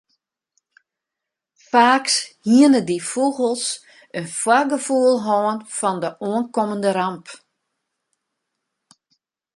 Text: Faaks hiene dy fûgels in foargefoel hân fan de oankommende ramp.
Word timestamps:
Faaks 1.69 2.15
hiene 2.47 2.79
dy 2.87 2.97
fûgels 3.09 3.65
in 4.19 4.25
foargefoel 4.39 5.15
hân 5.25 5.57
fan 5.77 5.97
de 6.03 6.09
oankommende 6.29 6.91
ramp. 6.99 7.25